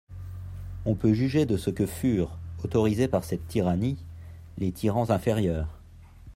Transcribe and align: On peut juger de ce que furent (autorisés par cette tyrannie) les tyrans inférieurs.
On 0.85 0.95
peut 0.95 1.13
juger 1.13 1.45
de 1.45 1.57
ce 1.57 1.69
que 1.69 1.85
furent 1.85 2.39
(autorisés 2.63 3.07
par 3.07 3.23
cette 3.23 3.47
tyrannie) 3.47 4.03
les 4.57 4.71
tyrans 4.71 5.11
inférieurs. 5.11 5.77